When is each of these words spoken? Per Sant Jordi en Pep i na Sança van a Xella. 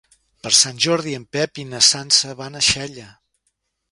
Per 0.45 0.51
Sant 0.59 0.79
Jordi 0.85 1.13
en 1.17 1.27
Pep 1.35 1.61
i 1.65 1.67
na 1.75 1.83
Sança 1.89 2.33
van 2.41 2.57
a 2.61 2.65
Xella. 2.71 3.07